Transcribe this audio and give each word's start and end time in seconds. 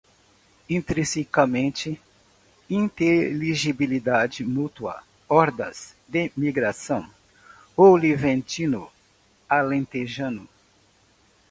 intrinsecamente, 0.67 2.01
inteligibilidade 2.67 4.43
mútua, 4.43 5.03
hordas 5.29 5.95
de 6.09 6.31
migração, 6.35 7.07
oliventino, 7.77 8.91
alentejano 9.47 10.49